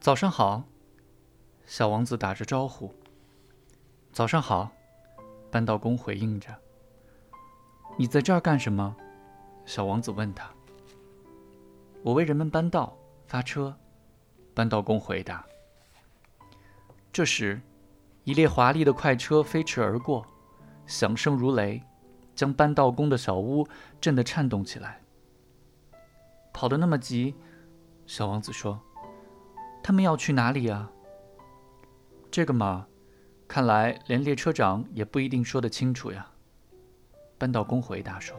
[0.00, 0.62] 早上好，
[1.66, 2.94] 小王子打着招呼。
[4.12, 4.70] 早上好，
[5.50, 6.56] 扳道工回应着。
[7.96, 8.94] 你在这儿干什么？
[9.66, 10.48] 小王子问他。
[12.04, 13.76] 我为人们搬道、发车。
[14.54, 15.44] 扳道工回答。
[17.12, 17.60] 这时，
[18.22, 20.24] 一列华丽的快车飞驰而过，
[20.86, 21.82] 响声如雷，
[22.36, 23.66] 将扳道工的小屋
[24.00, 25.02] 震得颤动起来。
[26.52, 27.34] 跑得那么急，
[28.06, 28.80] 小王子说
[29.82, 30.90] ：“他们要去哪里呀？”
[32.30, 32.86] 这个嘛，
[33.46, 36.30] 看来连列车长也不一定说得清楚呀。
[37.38, 38.36] 扳道工回答说：“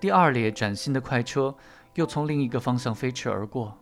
[0.00, 1.54] 第二列崭新的快车
[1.94, 3.78] 又从另一个方向飞驰而过。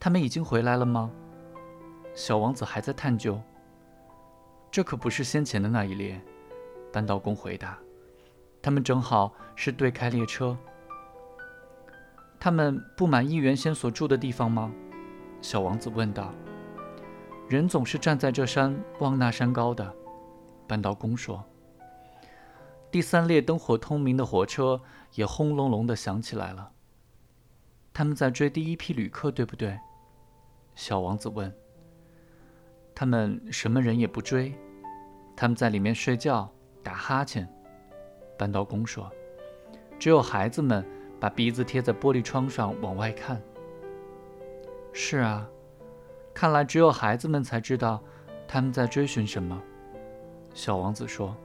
[0.00, 1.10] 他们已经回来了吗？”
[2.14, 3.40] 小王子还在探究。
[4.70, 6.20] 这可不是先前的那一列，
[6.92, 7.78] 扳道工回答
[8.60, 10.56] ：“他们正好是对开列车。”
[12.38, 14.72] 他们不满意原先所住的地方吗？
[15.40, 16.32] 小王子问道。
[17.48, 19.94] 人总是站在这山望那山高的，
[20.66, 21.44] 扳道工说。
[22.90, 24.80] 第三列灯火通明的火车
[25.14, 26.72] 也轰隆隆地响起来了。
[27.92, 29.78] 他们在追第一批旅客，对不对？
[30.74, 31.52] 小王子问。
[32.94, 34.54] 他们什么人也不追，
[35.36, 36.50] 他们在里面睡觉、
[36.82, 37.48] 打哈欠。
[38.38, 39.10] 扳道工说。
[39.98, 40.84] 只有孩子们。
[41.18, 43.40] 把鼻子贴在玻璃窗上往外看。
[44.92, 45.48] 是啊，
[46.32, 48.02] 看来只有孩子们才知道
[48.48, 49.60] 他们在追寻什么。
[50.54, 51.36] 小王子说：“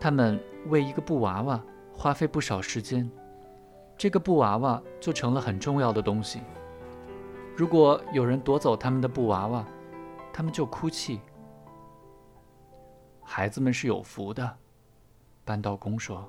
[0.00, 1.62] 他们为一个布娃娃
[1.94, 3.08] 花费不少时间，
[3.96, 6.40] 这个布娃娃就成了很重要的东西。
[7.56, 9.64] 如果有人夺走他们的布娃娃，
[10.32, 11.20] 他们就哭泣。
[13.22, 14.56] 孩子们是有福的。”
[15.44, 16.28] 扳道工说。